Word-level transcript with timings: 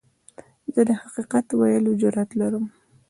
زه 0.73 0.81
د 0.87 0.89
حقیقت 1.01 1.47
ویلو 1.59 1.91
جرئت 2.01 2.29
لرم. 2.39 2.65